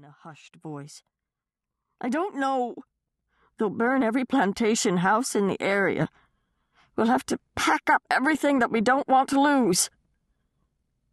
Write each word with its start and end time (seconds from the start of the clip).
in 0.00 0.04
a 0.06 0.16
hushed 0.22 0.56
voice. 0.56 1.02
I 2.00 2.08
don't 2.08 2.36
know. 2.36 2.74
They'll 3.58 3.68
burn 3.68 4.02
every 4.02 4.24
plantation 4.24 4.98
house 4.98 5.34
in 5.34 5.46
the 5.46 5.60
area. 5.60 6.08
We'll 6.96 7.08
have 7.08 7.26
to 7.26 7.38
pack 7.54 7.90
up 7.90 8.02
everything 8.10 8.60
that 8.60 8.70
we 8.70 8.80
don't 8.80 9.06
want 9.08 9.28
to 9.28 9.40
lose. 9.40 9.90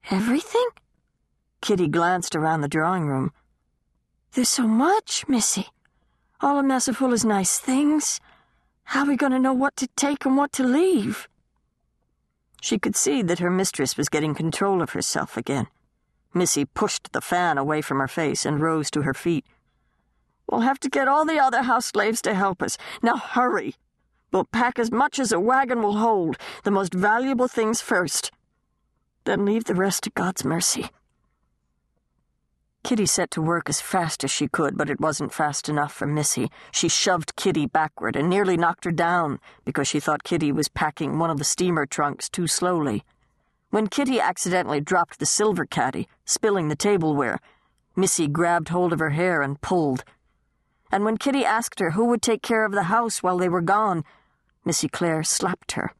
Everything? 0.09 0.69
Kitty 1.59 1.89
glanced 1.89 2.33
around 2.33 2.61
the 2.61 2.69
drawing 2.69 3.07
room. 3.07 3.33
There's 4.31 4.47
so 4.47 4.65
much, 4.65 5.27
Missy. 5.27 5.67
All 6.39 6.57
of 6.57 6.63
Mass 6.63 6.88
Fuller's 6.88 7.25
nice 7.25 7.59
things. 7.59 8.21
How 8.85 9.01
are 9.01 9.07
we 9.07 9.17
going 9.17 9.33
to 9.33 9.39
know 9.39 9.54
what 9.54 9.75
to 9.77 9.88
take 9.97 10.25
and 10.25 10.38
what 10.38 10.54
to 10.54 10.63
leave? 10.63 11.27
She 12.61 12.79
could 12.79 12.95
see 12.95 13.21
that 13.21 13.39
her 13.39 13.51
mistress 13.51 13.97
was 13.97 14.07
getting 14.07 14.33
control 14.33 14.81
of 14.81 14.91
herself 14.91 15.35
again. 15.35 15.67
Missy 16.34 16.66
pushed 16.66 17.12
the 17.14 17.21
fan 17.21 17.57
away 17.57 17.82
from 17.82 18.00
her 18.00 18.07
face 18.07 18.46
and 18.46 18.62
rose 18.62 18.91
to 18.91 19.04
her 19.04 19.14
feet. 19.14 19.46
We'll 20.50 20.62
have 20.62 20.80
to 20.81 20.90
get 20.90 21.08
all 21.08 21.26
the 21.26 21.40
other 21.40 21.63
house 21.63 21.88
slaves 21.88 22.22
to 22.23 22.34
help 22.34 22.62
us. 22.62 22.77
Now 23.02 23.18
hurry. 23.18 23.76
We'll 24.32 24.45
pack 24.45 24.80
as 24.80 24.91
much 24.91 25.20
as 25.20 25.32
a 25.32 25.40
wagon 25.40 25.82
will 25.82 25.98
hold, 25.98 26.38
the 26.63 26.71
most 26.71 26.94
valuable 26.94 27.48
things 27.48 27.82
first. 27.82 28.32
Then 29.23 29.45
leave 29.45 29.66
the 29.66 29.76
rest 29.76 30.04
to 30.04 30.09
God's 30.12 30.45
mercy. 30.45 30.90
Kitty 32.84 33.05
set 33.05 33.32
to 33.32 33.41
work 33.41 33.68
as 33.68 33.82
fast 33.82 34.23
as 34.23 34.32
she 34.32 34.48
could, 34.48 34.77
but 34.77 34.90
it 34.90 35.02
wasn't 35.02 35.34
fast 35.34 35.68
enough 35.68 35.91
for 35.91 36.07
Missy. 36.07 36.49
She 36.71 36.88
shoved 36.88 37.35
Kitty 37.35 37.66
backward 37.66 38.16
and 38.16 38.30
nearly 38.30 38.55
knocked 38.55 38.85
her 38.85 38.91
down 38.91 39.40
because 39.66 39.90
she 39.90 39.99
thought 39.99 40.23
Kitty 40.23 40.54
was 40.54 40.70
packing 40.70 41.20
one 41.20 41.30
of 41.30 41.38
the 41.38 41.44
steamer 41.44 41.85
trunks 41.85 42.30
too 42.30 42.48
slowly. 42.48 43.04
When 43.71 43.88
Kitty 43.88 44.21
accidentally 44.21 44.80
dropped 44.80 45.20
the 45.20 45.26
silver 45.26 45.66
caddy, 45.66 46.07
spilling 46.27 46.67
the 46.67 46.76
tableware, 46.76 47.40
Missy 47.95 48.27
grabbed 48.27 48.70
hold 48.70 48.94
of 48.94 48.99
her 48.99 49.09
hair 49.09 49.41
and 49.41 49.59
pulled. 49.59 50.04
And 50.91 51.04
when 51.04 51.18
Kitty 51.18 51.44
asked 51.44 51.80
her 51.80 51.91
who 51.91 52.05
would 52.05 52.22
take 52.22 52.44
care 52.44 52.63
of 52.63 52.74
the 52.74 52.84
house 52.84 53.24
while 53.24 53.40
they 53.40 53.49
were 53.49 53.62
gone, 53.62 54.04
Missy 54.63 54.88
Clare 54.88 55.24
slapped 55.24 55.71
her. 55.71 55.93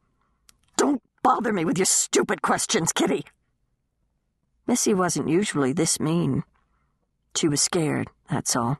Don't 0.76 1.02
bother 1.24 1.52
me 1.52 1.64
with 1.64 1.76
your 1.76 1.86
stupid 1.86 2.42
questions, 2.42 2.92
Kitty! 2.92 3.24
Missy 4.68 4.94
wasn't 4.94 5.28
usually 5.28 5.72
this 5.72 5.98
mean. 5.98 6.44
She 7.34 7.48
was 7.48 7.60
scared, 7.60 8.10
that's 8.30 8.54
all. 8.54 8.78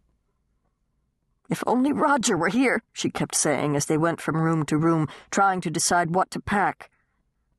If 1.49 1.65
only 1.67 1.93
Roger 1.93 2.37
were 2.37 2.51
here, 2.51 2.83
she 2.93 3.09
kept 3.09 3.35
saying 3.35 3.75
as 3.75 3.87
they 3.87 3.97
went 3.97 4.21
from 4.21 4.37
room 4.37 4.67
to 4.67 4.77
room, 4.77 5.09
trying 5.31 5.63
to 5.63 5.71
decide 5.71 6.15
what 6.15 6.31
to 6.33 6.41
pack. 6.41 6.91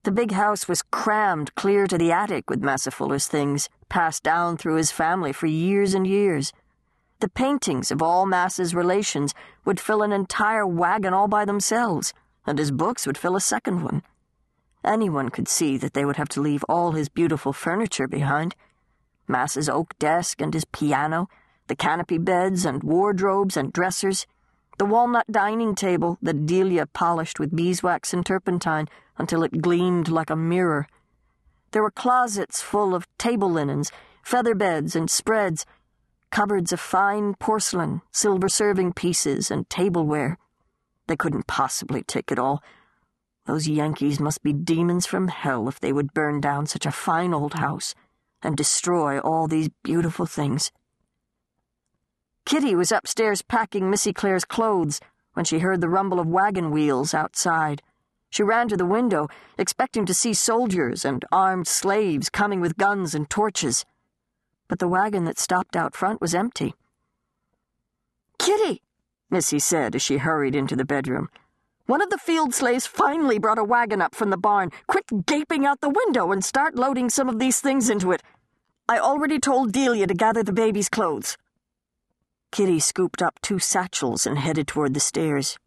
The 0.03 0.11
big 0.11 0.31
house 0.31 0.65
was 0.65 0.81
crammed 0.81 1.53
clear 1.55 1.85
to 1.85 1.97
the 1.97 2.11
attic 2.11 2.49
with 2.49 2.63
Mass 2.63 2.87
Fuller's 2.87 3.27
things, 3.27 3.69
passed 3.89 4.23
down 4.23 4.55
through 4.55 4.75
his 4.75 4.93
family 4.93 5.33
for 5.33 5.45
years 5.45 5.93
and 5.93 6.07
years. 6.07 6.53
The 7.19 7.27
paintings 7.27 7.91
of 7.91 8.01
all 8.01 8.25
Mass's 8.25 8.73
relations 8.73 9.33
would 9.65 9.77
fill 9.77 10.01
an 10.01 10.13
entire 10.13 10.65
wagon 10.65 11.13
all 11.13 11.27
by 11.27 11.43
themselves, 11.43 12.13
and 12.47 12.57
his 12.57 12.71
books 12.71 13.05
would 13.05 13.17
fill 13.17 13.35
a 13.35 13.41
second 13.41 13.83
one. 13.83 14.01
Anyone 14.85 15.27
could 15.27 15.49
see 15.49 15.77
that 15.77 15.93
they 15.93 16.05
would 16.05 16.15
have 16.15 16.29
to 16.29 16.41
leave 16.41 16.63
all 16.69 16.93
his 16.93 17.09
beautiful 17.09 17.51
furniture 17.51 18.07
behind. 18.07 18.55
Mass's 19.27 19.67
oak 19.67 19.99
desk 19.99 20.39
and 20.39 20.53
his 20.53 20.63
piano, 20.63 21.27
the 21.67 21.75
canopy 21.75 22.17
beds 22.17 22.63
and 22.63 22.83
wardrobes 22.83 23.57
and 23.57 23.73
dressers, 23.73 24.25
the 24.79 24.85
walnut 24.85 25.27
dining 25.29 25.75
table 25.75 26.17
that 26.21 26.45
Delia 26.45 26.85
polished 26.85 27.37
with 27.37 27.53
beeswax 27.55 28.13
and 28.13 28.25
turpentine 28.25 28.87
until 29.17 29.43
it 29.43 29.61
gleamed 29.61 30.07
like 30.07 30.29
a 30.29 30.37
mirror. 30.37 30.87
There 31.71 31.83
were 31.83 31.91
closets 31.91 32.61
full 32.61 32.95
of 32.95 33.05
table 33.17 33.51
linens, 33.51 33.91
feather 34.23 34.55
beds 34.55 34.95
and 34.95 35.11
spreads, 35.11 35.65
cupboards 36.31 36.71
of 36.71 36.79
fine 36.79 37.35
porcelain, 37.35 38.01
silver 38.13 38.47
serving 38.47 38.93
pieces, 38.93 39.51
and 39.51 39.69
tableware. 39.69 40.37
They 41.07 41.17
couldn't 41.17 41.47
possibly 41.47 42.01
take 42.01 42.31
it 42.31 42.39
all. 42.39 42.63
Those 43.47 43.67
Yankees 43.67 44.21
must 44.21 44.43
be 44.43 44.53
demons 44.53 45.05
from 45.05 45.27
hell 45.27 45.67
if 45.67 45.81
they 45.81 45.91
would 45.91 46.13
burn 46.13 46.39
down 46.39 46.67
such 46.67 46.85
a 46.85 46.91
fine 46.91 47.33
old 47.33 47.55
house 47.55 47.95
and 48.41 48.55
destroy 48.55 49.19
all 49.19 49.47
these 49.49 49.69
beautiful 49.83 50.25
things. 50.25 50.71
Kitty 52.49 52.73
was 52.73 52.91
upstairs 52.91 53.43
packing 53.43 53.91
Missy 53.91 54.11
Clare's 54.11 54.43
clothes 54.43 54.99
when 55.33 55.45
she 55.45 55.59
heard 55.59 55.81
the 55.81 55.87
rumble 55.87 56.19
of 56.19 56.25
wagon 56.25 56.71
wheels 56.71 57.13
outside. 57.13 57.83
She 58.31 58.41
ran 58.41 58.67
to 58.69 58.75
the 58.75 58.87
window, 58.87 59.27
expecting 59.59 60.03
to 60.07 60.15
see 60.15 60.33
soldiers 60.33 61.05
and 61.05 61.23
armed 61.31 61.67
slaves 61.67 62.27
coming 62.27 62.59
with 62.59 62.75
guns 62.75 63.13
and 63.13 63.29
torches. 63.29 63.85
But 64.67 64.79
the 64.79 64.87
wagon 64.87 65.25
that 65.25 65.37
stopped 65.37 65.75
out 65.75 65.95
front 65.95 66.21
was 66.21 66.33
empty. 66.33 66.73
Kitty, 68.39 68.81
Missy 69.29 69.59
said 69.59 69.93
as 69.93 70.01
she 70.01 70.17
hurried 70.17 70.55
into 70.55 70.75
the 70.75 70.83
bedroom. 70.83 71.29
One 71.85 72.01
of 72.01 72.09
the 72.09 72.17
field 72.17 72.55
slaves 72.55 72.87
finally 72.87 73.37
brought 73.37 73.59
a 73.59 73.63
wagon 73.63 74.01
up 74.01 74.15
from 74.15 74.31
the 74.31 74.37
barn. 74.37 74.71
Quit 74.87 75.27
gaping 75.27 75.67
out 75.67 75.81
the 75.81 75.89
window 75.89 76.31
and 76.31 76.43
start 76.43 76.73
loading 76.73 77.11
some 77.11 77.29
of 77.29 77.37
these 77.37 77.59
things 77.59 77.91
into 77.91 78.11
it. 78.11 78.23
I 78.87 78.97
already 78.97 79.37
told 79.37 79.71
Delia 79.71 80.07
to 80.07 80.15
gather 80.15 80.41
the 80.41 80.51
baby's 80.51 80.89
clothes. 80.89 81.37
Kitty 82.51 82.79
scooped 82.79 83.21
up 83.21 83.39
two 83.41 83.59
satchels 83.59 84.25
and 84.25 84.37
headed 84.37 84.67
toward 84.67 84.93
the 84.93 84.99
stairs. 84.99 85.57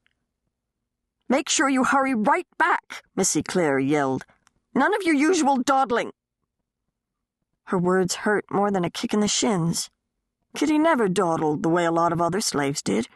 Make 1.28 1.48
sure 1.48 1.68
you 1.68 1.84
hurry 1.84 2.14
right 2.14 2.46
back, 2.58 3.02
Missy 3.16 3.42
Clare 3.42 3.78
yelled. 3.78 4.24
None 4.74 4.94
of 4.94 5.02
your 5.02 5.14
usual 5.14 5.58
dawdling. 5.58 6.12
Her 7.64 7.78
words 7.78 8.16
hurt 8.16 8.44
more 8.50 8.70
than 8.70 8.84
a 8.84 8.90
kick 8.90 9.14
in 9.14 9.20
the 9.20 9.28
shins. 9.28 9.90
Kitty 10.54 10.76
never 10.78 11.08
dawdled 11.08 11.62
the 11.62 11.68
way 11.68 11.84
a 11.84 11.92
lot 11.92 12.12
of 12.12 12.20
other 12.20 12.40
slaves 12.40 12.82
did. 12.82 13.08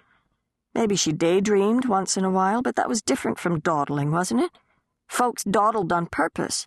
Maybe 0.75 0.97
she 0.97 1.13
daydreamed 1.13 1.87
once 1.87 2.17
in 2.17 2.25
a 2.25 2.31
while, 2.31 2.63
but 2.63 2.77
that 2.77 2.89
was 2.89 3.03
different 3.03 3.39
from 3.39 3.61
dawdling, 3.61 4.11
wasn't 4.11 4.43
it? 4.43 4.53
Folks 5.09 5.45
dawdled 5.45 5.93
on 5.93 6.07
purpose. 6.07 6.67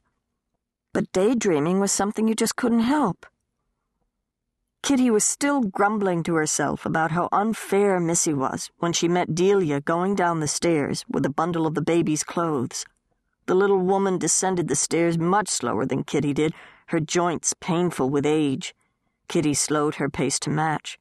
But 0.94 1.12
daydreaming 1.12 1.80
was 1.80 1.92
something 1.92 2.28
you 2.28 2.36
just 2.36 2.56
couldn't 2.56 2.82
help. 2.82 3.26
Kitty 4.82 5.12
was 5.12 5.24
still 5.24 5.62
grumbling 5.62 6.24
to 6.24 6.36
herself 6.36 6.86
about 6.86 7.12
how 7.12 7.30
unfair 7.32 8.00
Missy 8.00 8.34
was 8.34 8.72
when 8.80 8.94
she 8.94 9.08
met 9.08 9.36
Delia 9.36 9.82
going 9.82 10.16
down 10.16 10.40
the 10.40 10.48
stairs 10.48 11.06
with 11.10 11.26
a 11.26 11.30
bundle 11.30 11.68
of 11.68 11.76
the 11.76 11.82
baby's 11.82 12.24
clothes. 12.24 12.86
The 13.46 13.56
little 13.56 13.80
woman 13.80 14.18
descended 14.18 14.68
the 14.68 14.76
stairs 14.76 15.18
much 15.18 15.50
slower 15.50 15.86
than 15.86 16.04
Kitty 16.04 16.34
did, 16.34 16.54
her 16.88 17.00
joints 17.00 17.54
painful 17.60 18.10
with 18.10 18.26
age. 18.26 18.74
Kitty 19.28 19.54
slowed 19.54 19.96
her 19.96 20.10
pace 20.10 20.40
to 20.40 20.50
match. 20.50 20.98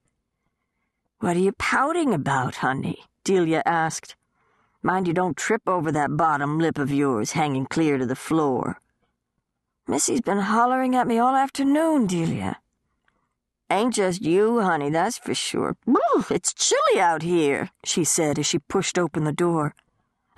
What 1.20 1.36
are 1.36 1.40
you 1.40 1.52
pouting 1.52 2.12
about, 2.12 2.56
honey? 2.56 3.04
Delia 3.24 3.62
asked. 3.64 4.16
Mind 4.82 5.06
you 5.08 5.14
don't 5.14 5.36
trip 5.36 5.62
over 5.66 5.90
that 5.92 6.16
bottom 6.16 6.58
lip 6.58 6.78
of 6.78 6.90
yours 6.90 7.32
hanging 7.32 7.66
clear 7.66 7.98
to 7.98 8.06
the 8.06 8.14
floor. 8.16 8.80
Missy's 9.86 10.20
been 10.20 10.38
hollering 10.38 10.94
at 10.94 11.06
me 11.06 11.18
all 11.18 11.34
afternoon, 11.34 12.06
Delia. 12.06 12.58
Ain't 13.70 13.94
just 13.94 14.22
you, 14.22 14.60
honey, 14.60 14.90
that's 14.90 15.18
for 15.18 15.34
sure. 15.34 15.76
It's 16.30 16.54
chilly 16.54 17.00
out 17.00 17.22
here, 17.22 17.70
she 17.84 18.04
said 18.04 18.38
as 18.38 18.46
she 18.46 18.58
pushed 18.58 18.98
open 18.98 19.24
the 19.24 19.32
door. 19.32 19.74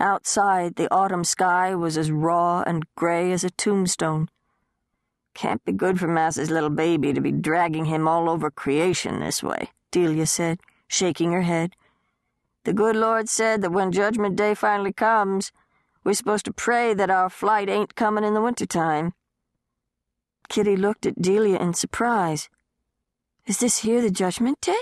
Outside, 0.01 0.77
the 0.77 0.93
autumn 0.93 1.25
sky 1.25 1.75
was 1.75 1.97
as 1.97 2.11
raw 2.11 2.63
and 2.67 2.87
gray 2.97 3.33
as 3.33 3.45
a 3.45 3.51
tombstone. 3.51 4.29
Can't 5.35 5.65
be 5.65 5.73
good 5.73 6.01
for 6.01 6.09
Mass's 6.09 6.51
little 6.51 6.71
baby 6.71 7.13
to 7.13 7.21
be 7.21 7.31
dragging 7.31 7.85
him 7.85 8.09
all 8.09 8.29
over 8.29 8.51
creation 8.51 9.21
this 9.21 9.43
way, 9.43 9.71
Delia 9.91 10.27
said 10.27 10.59
shaking 10.89 11.33
her 11.33 11.43
head. 11.43 11.77
The 12.65 12.73
good 12.73 12.97
Lord 12.97 13.29
said 13.29 13.63
that 13.63 13.73
when 13.73 13.93
Judgment 13.93 14.37
Day 14.37 14.55
finally 14.55 14.93
comes, 14.93 15.53
we're 16.03 16.15
supposed 16.15 16.47
to 16.47 16.53
pray 16.53 16.95
that 16.95 17.11
our 17.11 17.31
flight 17.31 17.69
ain't 17.69 17.95
coming 17.95 18.25
in 18.25 18.35
the 18.35 18.43
winter 18.43 18.67
time. 18.67 19.15
Kitty 20.49 20.77
looked 20.77 21.07
at 21.07 21.23
Delia 21.23 21.59
in 21.59 21.75
surprise. 21.75 22.49
Is 23.50 23.59
this 23.59 23.78
here 23.78 24.00
the 24.00 24.12
Judgment 24.12 24.61
Day? 24.61 24.78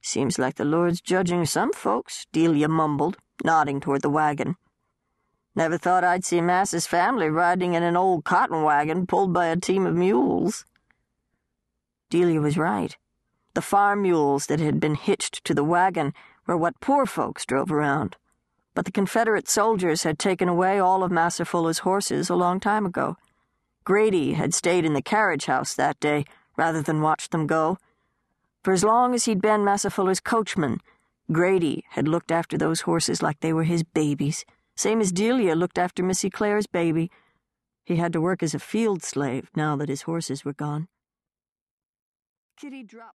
Seems 0.00 0.38
like 0.38 0.54
the 0.54 0.64
Lord's 0.64 1.00
judging 1.00 1.44
some 1.46 1.72
folks, 1.72 2.28
Delia 2.30 2.68
mumbled, 2.68 3.16
nodding 3.42 3.80
toward 3.80 4.02
the 4.02 4.08
wagon. 4.08 4.54
Never 5.56 5.76
thought 5.76 6.04
I'd 6.04 6.24
see 6.24 6.40
Mass's 6.40 6.86
family 6.86 7.28
riding 7.28 7.74
in 7.74 7.82
an 7.82 7.96
old 7.96 8.24
cotton 8.24 8.62
wagon 8.62 9.08
pulled 9.08 9.32
by 9.32 9.46
a 9.46 9.56
team 9.56 9.84
of 9.84 9.96
mules. 9.96 10.64
Delia 12.08 12.40
was 12.40 12.56
right. 12.56 12.96
The 13.54 13.62
farm 13.62 14.02
mules 14.02 14.46
that 14.46 14.60
had 14.60 14.78
been 14.78 14.94
hitched 14.94 15.44
to 15.44 15.54
the 15.54 15.64
wagon 15.64 16.14
were 16.46 16.56
what 16.56 16.78
poor 16.78 17.04
folks 17.04 17.44
drove 17.44 17.72
around. 17.72 18.16
But 18.76 18.84
the 18.84 18.92
Confederate 18.92 19.48
soldiers 19.48 20.04
had 20.04 20.20
taken 20.20 20.48
away 20.48 20.78
all 20.78 21.02
of 21.02 21.10
Mass 21.10 21.38
Fuller's 21.38 21.80
horses 21.80 22.30
a 22.30 22.36
long 22.36 22.60
time 22.60 22.86
ago. 22.86 23.16
Grady 23.82 24.34
had 24.34 24.54
stayed 24.54 24.84
in 24.84 24.92
the 24.92 25.02
carriage 25.02 25.46
house 25.46 25.74
that 25.74 25.98
day 25.98 26.24
rather 26.56 26.82
than 26.82 27.02
watch 27.02 27.28
them 27.30 27.46
go. 27.46 27.78
For 28.62 28.72
as 28.72 28.84
long 28.84 29.14
as 29.14 29.26
he'd 29.26 29.42
been 29.42 29.64
Mass 29.64 29.84
Fuller's 29.84 30.20
coachman, 30.20 30.80
Grady 31.30 31.84
had 31.90 32.08
looked 32.08 32.30
after 32.30 32.56
those 32.56 32.82
horses 32.82 33.22
like 33.22 33.40
they 33.40 33.52
were 33.52 33.64
his 33.64 33.82
babies, 33.82 34.44
same 34.76 35.00
as 35.00 35.12
Delia 35.12 35.54
looked 35.54 35.78
after 35.78 36.02
Missy 36.02 36.30
Clare's 36.30 36.66
baby. 36.66 37.10
He 37.84 37.96
had 37.96 38.12
to 38.14 38.20
work 38.20 38.42
as 38.42 38.54
a 38.54 38.58
field 38.58 39.02
slave 39.02 39.50
now 39.54 39.76
that 39.76 39.88
his 39.88 40.02
horses 40.02 40.44
were 40.44 40.54
gone. 40.54 40.88
Kitty 42.56 42.82
dropped 42.82 43.12